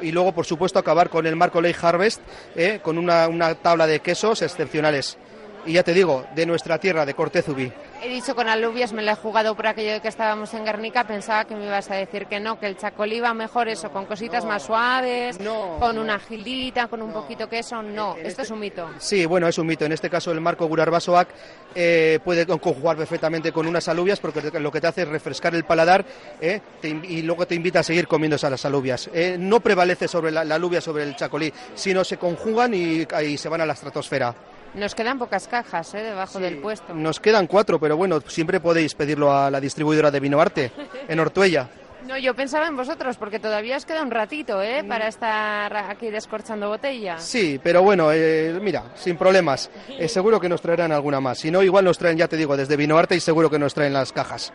[0.00, 2.22] Y luego, por supuesto, acabar con el Marco Lake Harvest,
[2.56, 5.18] eh, con una tabla de quesos excepcionales.
[5.66, 7.70] Y ya te digo, de nuestra tierra, de Cortezubí.
[8.02, 11.04] He dicho con alubias, me la he jugado por aquello de que estábamos en Guernica,
[11.04, 14.06] pensaba que me ibas a decir que no, que el chacolí va mejor eso, con
[14.06, 18.28] cositas no, más suaves, no, con una gilita, con un poquito queso, no, En esto
[18.28, 18.88] este- es un mito.
[18.98, 19.84] Sí, bueno, es un mito.
[19.84, 21.28] En este caso, el marco Gurarbasoac
[21.74, 25.64] eh, puede conjugar perfectamente con unas alubias porque lo que te hace es refrescar el
[25.64, 26.04] paladar
[26.40, 29.10] eh, te y luego te invita a seguir comiendo esas alubias.
[29.12, 33.36] Eh, no prevalece sobre la, la alubia sobre el chacolí, sino se conjugan y, y
[33.36, 34.34] se van a la estratosfera.
[34.74, 36.02] Nos quedan pocas cajas, ¿eh?
[36.02, 36.94] Debajo del puesto.
[36.94, 40.70] Nos quedan cuatro, pero bueno, siempre podéis pedirlo a la distribuidora de Vino Arte,
[41.08, 41.68] en Ortuella.
[42.06, 44.82] No, yo pensaba en vosotros, porque todavía os queda un ratito, ¿eh?
[44.82, 47.18] Para estar aquí descorchando botella.
[47.18, 49.70] Sí, pero bueno, eh, mira, sin problemas.
[49.86, 51.38] Eh, seguro que nos traerán alguna más.
[51.38, 53.74] Si no, igual nos traen, ya te digo, desde Vino Arte y seguro que nos
[53.74, 54.52] traen las cajas.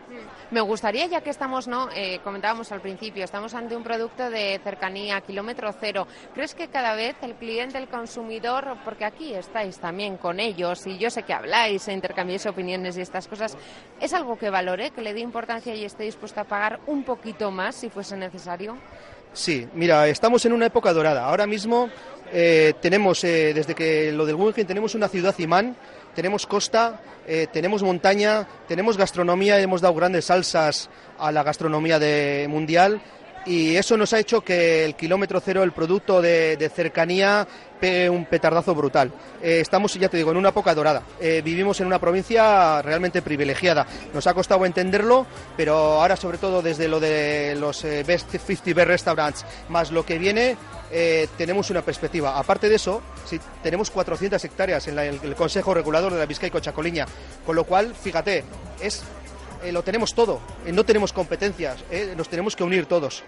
[0.52, 1.88] Me gustaría, ya que estamos, ¿no?
[1.92, 6.06] Eh, comentábamos al principio, estamos ante un producto de cercanía, kilómetro cero.
[6.34, 10.98] ¿Crees que cada vez el cliente, el consumidor, porque aquí estáis también con ellos y
[10.98, 13.56] yo sé que habláis e intercambiáis opiniones y estas cosas,
[14.00, 17.50] es algo que valore, que le dé importancia y esté dispuesto a pagar un poquito
[17.50, 18.76] más si fuese necesario?
[19.32, 21.26] Sí, mira, estamos en una época dorada.
[21.26, 21.90] Ahora mismo
[22.32, 25.76] eh, tenemos, eh, desde que lo del Guggenheim, tenemos una ciudad imán,
[26.16, 26.98] tenemos costa,
[27.28, 33.02] eh, tenemos montaña, tenemos gastronomía, hemos dado grandes salsas a la gastronomía de, mundial
[33.46, 37.46] y eso nos ha hecho que el kilómetro cero, el producto de, de cercanía,
[37.80, 39.12] pegue un petardazo brutal.
[39.42, 41.02] Eh, estamos, ya te digo, en una época dorada.
[41.20, 43.86] Eh, vivimos en una provincia realmente privilegiada.
[44.14, 48.74] Nos ha costado entenderlo, pero ahora, sobre todo desde lo de los eh, Best 50
[48.74, 50.56] Best Restaurants, más lo que viene,
[51.36, 52.38] tenemos una perspectiva.
[52.38, 56.26] Aparte de eso, si tenemos 400 hectáreas en la- el, el Consejo Regulador de la
[56.26, 57.06] Vizcaico Chacoliña,
[57.44, 58.44] con lo cual, fíjate,
[58.80, 59.02] es
[59.62, 63.24] eh, lo tenemos todo, eh, no tenemos competencias, eh, nos tenemos que unir todos.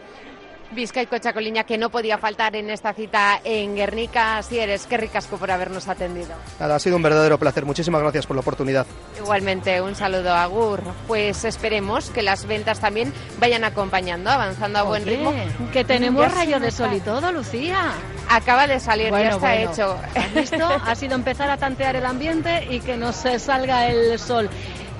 [0.70, 4.36] Vizcaico Chacoliña, que no podía faltar en esta cita en Guernica.
[4.38, 6.34] Así eres, qué ricasco por habernos atendido.
[6.60, 7.64] Nada, ha sido un verdadero placer.
[7.64, 8.86] Muchísimas gracias por la oportunidad.
[9.16, 10.82] Igualmente, un saludo a Gur.
[11.06, 15.32] Pues esperemos que las ventas también vayan acompañando, avanzando a buen ritmo.
[15.72, 17.92] Que tenemos Ya se rayo de sol y todo, Lucía.
[18.28, 19.70] Acaba de salir, ya está bueno.
[19.72, 19.96] hecho.
[20.14, 20.66] ¿Has visto?
[20.68, 24.50] Ha sido empezar a tantear el ambiente y que nos salga el sol.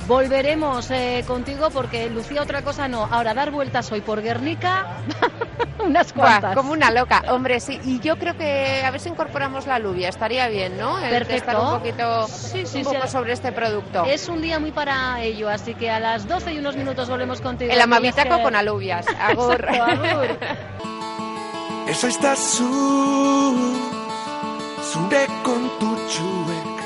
[0.09, 3.05] Volveremos eh, contigo porque Lucía otra cosa no.
[3.11, 4.87] Ahora dar vueltas hoy por Guernica,
[5.85, 6.57] unas Buah, cuantas.
[6.57, 7.79] como una loca, hombre, sí.
[7.85, 10.99] Y yo creo que a ver si incorporamos la alubia, estaría bien, ¿no?
[10.99, 11.35] El Perfecto.
[11.35, 12.91] testar un poquito Sí, sí, un sí.
[12.95, 14.05] poco sobre este producto.
[14.07, 17.43] Es un día muy para ello, así que a las 12 y unos minutos volvemos
[17.43, 17.71] contigo.
[17.71, 18.43] El amabitaco Miguel.
[18.45, 19.07] con alubias.
[19.21, 19.63] Agur.
[19.63, 20.39] Exacto, agur.
[21.87, 23.79] Eso zu
[24.83, 26.79] zure kontutxuek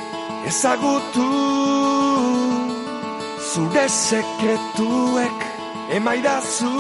[0.47, 2.02] ezagutu
[3.53, 5.41] zure sekretuek
[5.97, 6.71] emaidazu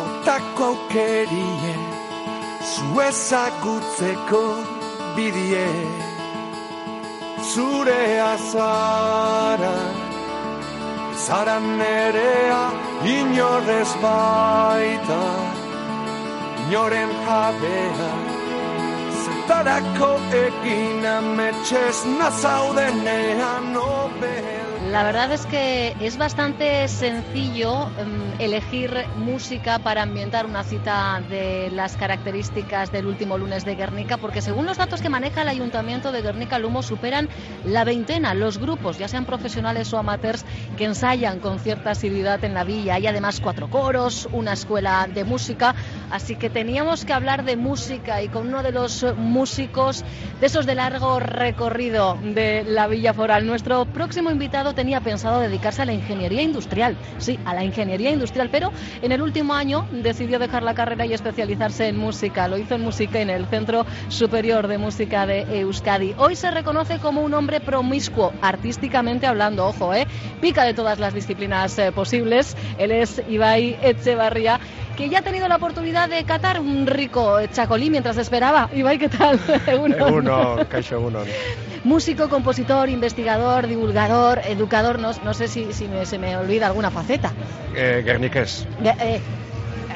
[0.00, 1.74] otako aukerie
[2.70, 4.42] zu ezagutzeko
[5.16, 5.68] bidie.
[7.50, 9.76] Zure azara
[11.26, 12.62] zara nerea
[13.16, 15.22] inorrez baita
[16.64, 18.27] inoren jabea
[19.48, 20.08] Zertarako
[20.38, 24.57] egin ametxez nazaudenean nobel
[24.90, 31.70] La verdad es que es bastante sencillo em, elegir música para ambientar una cita de
[31.70, 36.10] las características del último lunes de Guernica, porque según los datos que maneja el Ayuntamiento
[36.10, 37.28] de Guernica Lumo superan
[37.66, 40.46] la veintena los grupos, ya sean profesionales o amateurs,
[40.78, 42.94] que ensayan con cierta asiduidad en la villa.
[42.94, 45.74] Hay además cuatro coros, una escuela de música,
[46.10, 50.02] así que teníamos que hablar de música y con uno de los músicos
[50.40, 53.46] de esos de largo recorrido de la Villa Foral.
[53.46, 58.48] Nuestro próximo invitado tenía pensado dedicarse a la ingeniería industrial, sí, a la ingeniería industrial,
[58.48, 58.70] pero
[59.02, 62.46] en el último año decidió dejar la carrera y especializarse en música.
[62.46, 66.14] Lo hizo en música en el Centro Superior de Música de Euskadi.
[66.16, 70.06] Hoy se reconoce como un hombre promiscuo, artísticamente hablando, ojo, ¿eh?
[70.40, 72.56] Pica de todas las disciplinas eh, posibles.
[72.78, 74.60] Él es Ibai Echevarría
[74.96, 78.70] que ya ha tenido la oportunidad de catar un rico chacolí mientras esperaba.
[78.72, 79.40] Ibai, ¿qué tal?
[79.66, 81.26] Egunon, kaixo egunon.
[81.88, 86.90] Músico, compositor, investigador, divulgador, educador, no, no sé si, si me- se me olvida alguna
[86.90, 87.32] faceta.
[87.74, 88.66] Eh, Guerniqués.
[88.84, 89.20] Eh, eh,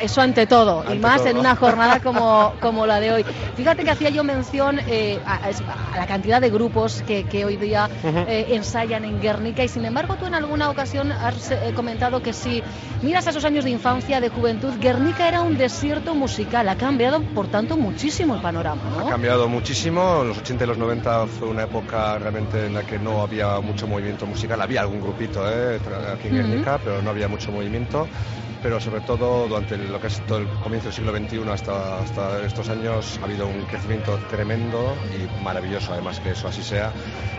[0.03, 3.25] eso ante todo, y más en una jornada como, como la de hoy.
[3.57, 5.51] Fíjate que hacía yo mención eh, a,
[5.93, 9.85] a la cantidad de grupos que, que hoy día eh, ensayan en Guernica y sin
[9.85, 12.63] embargo tú en alguna ocasión has eh, comentado que si
[13.03, 17.23] miras a esos años de infancia, de juventud, Guernica era un desierto musical, ha cambiado
[17.35, 20.23] por tanto muchísimo el panorama, Ha cambiado muchísimo.
[20.23, 23.61] En los 80 y los 90 fue una época realmente en la que no había
[23.61, 24.61] mucho movimiento musical.
[24.61, 25.79] Había algún grupito eh,
[26.13, 26.35] aquí en.
[26.35, 28.09] Guernica, pero no había mucho movimiento.
[28.63, 32.45] Pero sobre todo durante lo que es todo el comienzo del siglo XXI hasta, hasta
[32.45, 36.93] estos años ha habido un crecimiento tremendo y maravilloso además que eso así sea,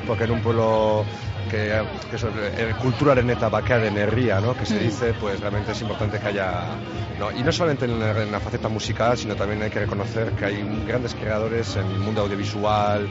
[0.05, 1.05] porque en un pueblo
[1.49, 4.55] que, que eso, eh, cultura areneta bakea de enerría, ¿no?
[4.55, 4.79] que se Mm.
[4.79, 6.77] dice, pues realmente es importante que haya,
[7.19, 7.31] ¿no?
[7.31, 10.45] y no solamente en la, en la faceta musical, sino también hay que reconocer que
[10.45, 13.09] hay grandes creadores en el mundo audiovisual,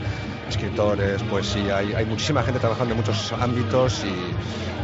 [0.49, 4.35] escritores, poesía, hay, hay muchísima gente trabajando en muchos ámbitos y,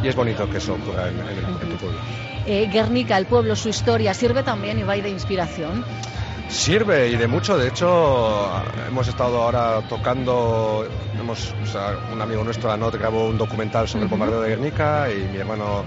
[0.03, 1.99] y es bonito que eso ocurra en, en el- en tu pueblo.
[2.45, 5.85] Eh, Guernica, el pueblo, su historia, sirve también, Ibai, de inspiración.
[6.49, 8.49] Sirve y de mucho, de hecho
[8.87, 10.83] hemos estado ahora tocando,
[11.17, 15.11] hemos, o sea, un amigo nuestro, Anot, grabó un documental sobre el bombardeo de Guernica
[15.11, 15.83] y mi hermano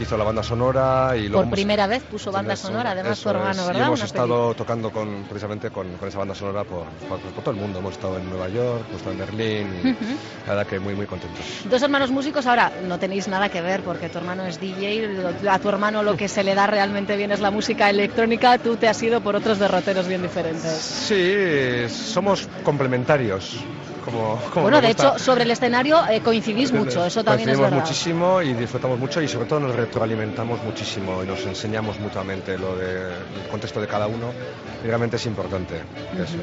[0.00, 3.20] hizo la banda sonora y luego Por hemos- primera vez puso banda Eso, sonora, además
[3.20, 3.66] tu hermano.
[3.66, 3.80] ¿verdad?
[3.82, 7.42] Y hemos Una estado tocando con, precisamente con, con esa banda sonora por, por, por
[7.42, 7.80] todo el mundo.
[7.80, 10.16] Hemos estado en Nueva York, hemos estado en Berlín y Ujú.
[10.46, 11.44] la verdad que muy, muy contentos.
[11.64, 15.10] Dos hermanos músicos, ahora no tenéis nada que ver porque tu hermano es DJ,
[15.50, 18.76] a tu hermano lo que se le da realmente bien es la música electrónica, tú
[18.76, 20.70] te has ido por otros derroteros bien diferentes.
[20.72, 23.56] Sí, somos complementarios.
[24.04, 27.70] Como, como bueno, de hecho, sobre el escenario eh, coincidís mucho, eso también es Coincidimos
[27.70, 27.84] verdad.
[27.84, 32.74] muchísimo y disfrutamos mucho y sobre todo nos retroalimentamos muchísimo y nos enseñamos mutuamente lo
[32.74, 33.12] del
[33.50, 34.30] contexto de cada uno
[34.82, 35.74] y realmente es importante.
[36.14, 36.36] eso.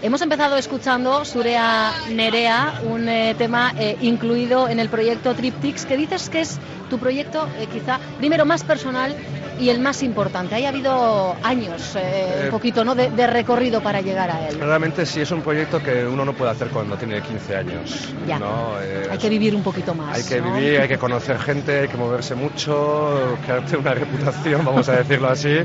[0.00, 5.98] Hemos empezado escuchando Surea Nerea, un eh, tema eh, incluido en el proyecto Triptix, que
[5.98, 9.14] dices que es tu proyecto quizá primero más personal
[9.60, 10.54] y el más importante.
[10.64, 12.00] Ha habido años, eh,
[12.40, 12.94] Eh, un poquito, ¿no?
[12.94, 14.58] de, de recorrido para llegar a él.
[14.58, 18.08] Realmente sí es un proyecto que uno no puede hacer cuando tiene 15 años.
[18.26, 18.38] Ya.
[18.38, 18.74] ¿no?
[18.80, 20.16] Eh, Hay que vivir un poquito más.
[20.16, 20.54] Hay que ¿no?
[20.54, 25.28] vivir, hay que conocer gente, hay que moverse mucho, crearte una reputación, vamos a decirlo
[25.28, 25.58] así,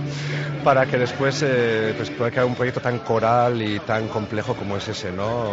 [0.64, 4.78] para que después eh, pues pueda crear un proyecto tan coral y tan complejo como
[4.78, 5.46] es ese, ¿no?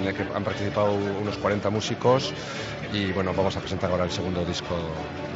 [0.00, 2.32] En el que han participado unos 40 músicos
[2.92, 4.74] y bueno, vamos a presentar ahora el segundo disco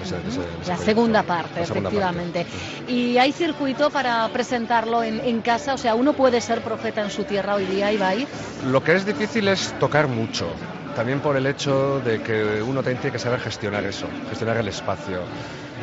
[0.03, 2.45] ese, de ese- de ese La segunda parte, La segunda efectivamente.
[2.45, 2.93] parte.
[2.93, 7.11] Y hay circuito para presentarlo en, en casa, o sea, uno puede ser profeta en
[7.11, 8.27] su tierra hoy día, Ibai.
[8.67, 10.47] Lo que es difícil es tocar mucho,
[10.95, 15.21] también por el hecho de que uno tiene que saber gestionar eso, gestionar el espacio.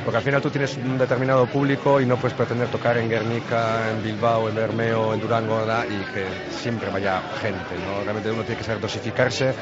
[0.03, 3.89] Porque al final tú tienes un determinado público y no puedes pretender tocar en Guernica,
[3.89, 5.85] en Bilbao, en Bermeo, en Durango ¿verdad?
[5.87, 6.25] y que
[6.59, 7.75] siempre vaya gente.
[7.85, 8.03] ¿no?
[8.03, 9.53] Realmente uno tiene que saber dosificarse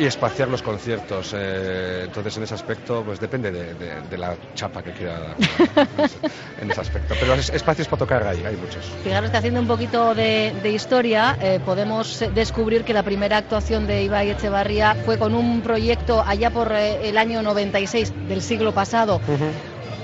[0.00, 1.34] y espaciar los conciertos.
[1.36, 5.36] Eh, entonces, en ese aspecto, pues depende de, de la chapa que quiera dar
[6.60, 7.14] en ese aspecto.
[7.20, 8.82] Pero espacios para tocar hay, hay muchos.
[9.04, 14.02] Fijaros que haciendo un poquito de, historia, eh, podemos descubrir que la primera actuación de
[14.04, 19.20] Ibai Echevarría fue con un proyecto allá por eh, el año 96 del siglo pasado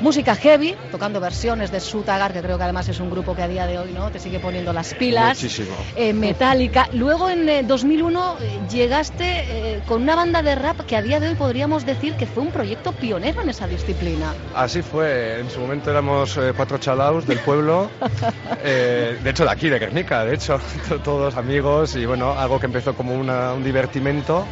[0.01, 3.49] música heavy, tocando versiones de Sutagar, que creo que además es un grupo que a
[3.49, 5.37] día de hoy no te sigue poniendo las pilas.
[5.43, 5.75] Muchísimo.
[5.97, 6.89] Eh, metálica.
[6.93, 11.29] Luego en 2001 eh, llegaste eh, con una banda de rap que a día de
[11.29, 14.35] hoy podríamos decir que fue un proyecto pionero en esa disciplina.
[14.55, 15.41] Así fue.
[15.41, 17.91] En su momento éramos cuatro chalaos del pueblo,
[18.63, 20.61] de hecho de aquí, de Guernica, de hecho,
[21.05, 24.47] todos amigos y bueno, algo que empezó como un divertimento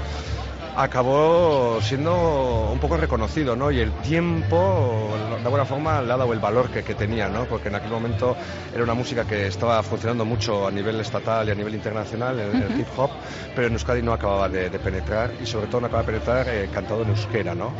[0.76, 3.70] acabó siendo un poco reconocido, ¿no?
[3.70, 7.44] Y el tiempo, de alguna forma, le ha dado el valor que, tenía, ¿no?
[7.44, 8.36] Porque en aquel momento
[8.72, 12.80] era una música que estaba funcionando mucho a nivel estatal y a nivel internacional, el,
[12.80, 13.10] hip hop,
[13.54, 16.68] pero en Euskadi no acababa de, penetrar y sobre todo no acababa de penetrar eh,
[16.72, 17.72] cantado en euskera, ¿no?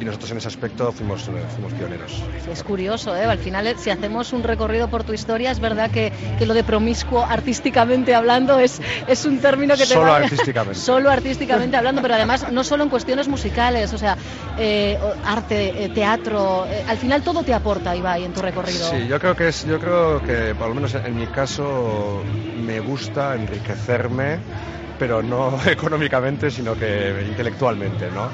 [0.00, 2.22] Y nosotros en ese aspecto fuimos, eh, fuimos pioneros.
[2.50, 3.24] Es curioso, ¿eh?
[3.24, 6.64] Al final, si hacemos un recorrido por tu historia, es verdad que, que lo de
[6.64, 10.78] promiscuo artísticamente hablando es, es un término que te Solo artísticamente.
[10.78, 14.16] Solo artísticamente hablando, pero además no solo en cuestiones musicales, o sea,
[14.56, 18.90] eh, arte, eh, teatro, eh, al final todo te aporta, Ibai, en tu recorrido.
[18.90, 22.24] Sí, yo creo que es, yo creo que por lo menos en mi caso
[22.54, 24.40] me gusta enriquecerme
[24.98, 28.28] pero no económicamente, sino que intelectualmente, ¿no?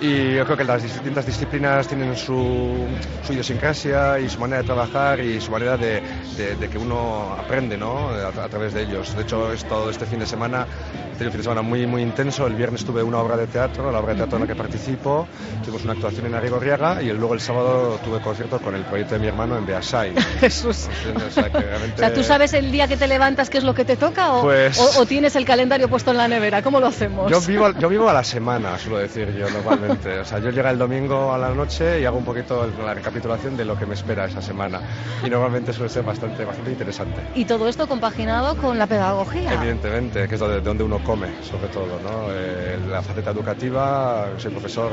[0.00, 2.86] Y yo creo que las distintas disciplinas tienen su,
[3.26, 6.02] su idiosincrasia y su manera de trabajar y su manera de,
[6.36, 8.10] de, que uno aprende, ¿no?
[8.10, 9.16] A, través de ellos.
[9.16, 10.66] De hecho, es todo este fin de semana,
[11.14, 12.46] he tenido un fin de semana muy, muy intenso.
[12.46, 15.26] El viernes tuve una obra de teatro, la obra de teatro en la que participo.
[15.62, 19.20] Tuvimos una actuación en Arrigorriaga y luego el sábado tuve concierto con el proyecto de
[19.20, 20.12] mi hermano en Beasai.
[20.40, 20.88] Jesús.
[21.26, 23.86] O sea, o sea, ¿tú sabes el día que te levantas qué es lo que
[23.86, 24.78] te toca o, pues...
[24.78, 26.62] o tienes el calendario puesto en la nevera?
[26.62, 27.30] ¿Cómo lo hacemos?
[27.30, 30.20] Yo vivo, yo vivo a la semana, suelo decir yo normalmente.
[30.20, 33.56] O sea, yo llego el domingo a la noche y hago un poquito la recapitulación
[33.56, 34.80] de lo que me espera esa semana.
[35.24, 37.20] Y normalmente suele ser bastante, bastante interesante.
[37.34, 39.52] Y todo esto compaginado con la pedagogía.
[39.52, 41.98] Evidentemente, que es de donde uno come, sobre todo.
[42.02, 42.28] ¿no?
[42.30, 44.92] Eh, la faceta educativa, soy profesor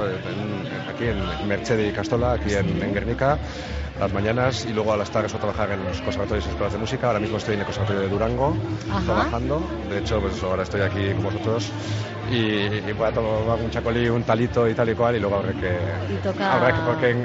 [0.90, 3.38] aquí en Mercedes y Castola, aquí en, en Guernica
[4.00, 6.80] las mañanas y luego a las tardes a trabajar en los conservatorios y escuelas de
[6.80, 7.08] música.
[7.08, 8.56] Ahora mismo estoy en el Conservatorio de Durango
[9.06, 9.62] trabajando.
[9.90, 11.72] De hecho, pues ahora estoy aquí con vosotros
[12.32, 15.38] y, y voy a tomar un chacolí, un talito y tal y cual y luego
[15.38, 16.44] habrá que...
[16.44, 17.16] Habrá que porque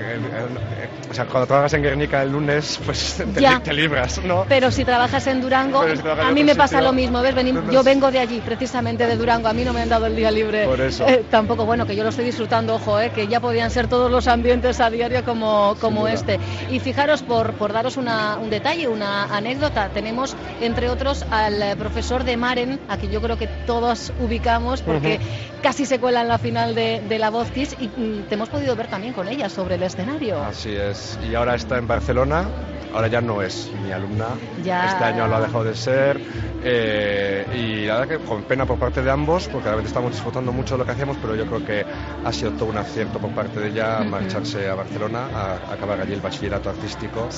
[1.10, 3.22] o sea, cuando trabajas en Guernica el lunes, pues
[3.64, 4.44] te, libras, ¿no?
[4.48, 7.34] Pero si trabajas en Durango, a mí me pasa lo mismo, ¿ves?
[7.70, 10.30] yo vengo de allí, precisamente de Durango, a mí no me han dado el día
[10.30, 10.66] libre.
[10.66, 11.06] Por eso.
[11.06, 14.10] Eh, tampoco, bueno, que yo lo estoy disfrutando, ojo, eh, que ya podían ser todos
[14.10, 16.38] los ambientes a diario como, como este.
[16.70, 22.36] Y fijaros, por, por daros un detalle, una anécdota, tenemos entre otros al profesor de
[22.36, 25.20] Maren, a quien yo creo que todos ubicamos porque
[25.62, 28.48] casi se cuela en la final de, de la Voz Kids y mm, te hemos
[28.48, 30.42] podido ver también con ella sobre el escenario.
[30.42, 32.48] Así es, y ahora está en Barcelona.
[32.94, 34.28] Ahora ya no es mi alumna.
[34.58, 36.18] Este año lo ha dejado de ser.
[36.64, 40.52] Eh, y la verdad que con pena por parte de ambos, porque realmente estamos disfrutando
[40.52, 41.84] mucho de lo que hacemos, pero yo creo que
[42.24, 46.14] ha sido todo un acierto por parte de ella marcharse a Barcelona, a, acabar allí
[46.14, 47.28] el bachillerato artístico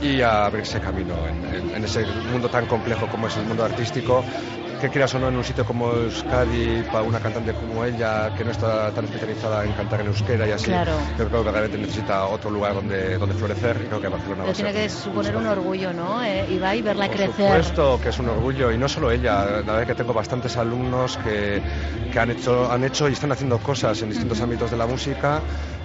[0.00, 4.24] y a abrirse camino en, ese mundo tan complejo como es el mundo artístico
[4.84, 8.44] que quieras o no en un sitio como Euskadi para una cantante como ella que
[8.44, 10.70] no está tan especializada en cantar en euskera y así
[11.18, 14.52] yo creo que realmente necesita otro lugar donde, donde florecer y creo que Barcelona va
[14.52, 16.22] tiene que suponer un orgullo ¿no?
[16.22, 17.46] Eh, Ibai verla Por crecer.
[17.64, 21.16] supuesto que es un orgullo y no solo ella la verdad que tengo bastantes alumnos
[21.24, 21.62] que,
[22.12, 25.40] que han, hecho, han hecho y están haciendo cosas en distintos ámbitos de la música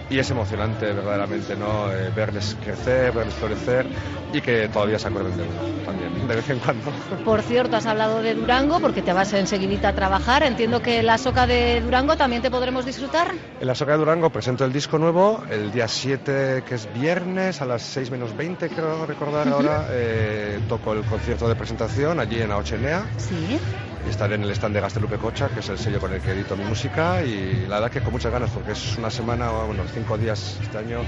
[0.10, 3.86] y es emocionante verdaderamente no eh, verles crecer, verles florecer
[4.34, 6.92] y que todavía se acuerden de uno también, de vez en cuando.
[7.24, 10.44] Por cierto, has hablado de Durango porque te vas enseguidita a trabajar.
[10.44, 13.32] Entiendo que la Soca de Durango también te podremos disfrutar.
[13.60, 17.62] En la Soca de Durango presento el disco nuevo el día 7, que es viernes,
[17.62, 19.88] a las 6 menos 20, creo recordar ahora.
[19.92, 23.06] Eh, toco el concierto de presentación allí en Aochenea.
[23.18, 23.60] Sí
[24.08, 26.56] estaré en el stand de Gastelupe Cocha, que es el sello con el que edito
[26.56, 30.18] mi música, y la verdad que con muchas ganas, porque es una semana, bueno, cinco
[30.18, 31.02] días este año,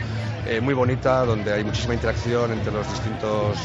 [0.45, 3.57] eh, muy bonita, donde hay muchísima interacción entre los distintos...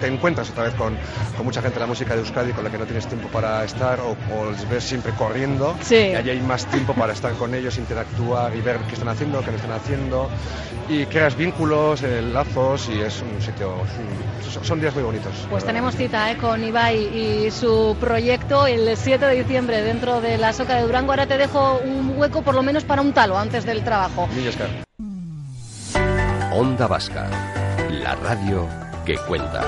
[0.00, 0.96] te, encuentras otra vez con,
[1.36, 3.64] con, mucha gente de la música de Euskadi con la que no tienes tiempo para
[3.64, 5.96] estar, o, o les ves siempre corriendo, sí.
[5.96, 9.40] y allí hay más tiempo para estar con ellos, interactuar y ver qué están haciendo,
[9.40, 10.28] qué no están haciendo,
[10.88, 13.74] y creas vínculos, eh, lazos, y es un sitio...
[14.62, 15.32] son días muy bonitos.
[15.50, 20.38] Pues tenemos cita eh, con Ibai y su proyecto el 7 de diciembre dentro de
[20.38, 21.12] la Soca de Durango.
[21.12, 24.28] Ahora te dejo un hueco por lo menos para un talo antes del trabajo.
[26.52, 27.28] Onda Vasca,
[27.90, 28.68] la radio
[29.04, 29.64] que cuenta.